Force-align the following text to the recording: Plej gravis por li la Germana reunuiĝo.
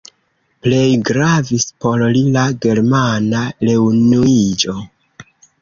Plej 0.67 0.93
gravis 1.09 1.67
por 1.85 2.03
li 2.17 2.23
la 2.37 2.47
Germana 2.67 3.45
reunuiĝo. 3.71 4.79